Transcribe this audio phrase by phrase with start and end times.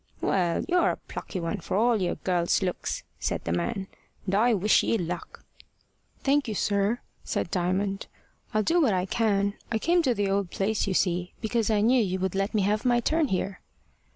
[0.19, 3.85] "Well, you're a plucky one, for all your girl's looks!" said the man;
[4.25, 5.45] "and I wish ye luck."
[6.23, 8.07] "Thank you, sir," said Diamond.
[8.51, 9.53] "I'll do what I can.
[9.71, 12.63] I came to the old place, you see, because I knew you would let me
[12.63, 13.61] have my turn here."